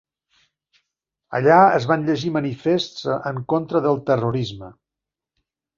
Allà 1.39 1.59
es 1.81 1.85
van 1.93 2.07
llegir 2.09 2.33
manifests 2.39 3.07
en 3.35 3.45
contra 3.55 3.87
del 3.89 4.05
terrorisme. 4.11 4.77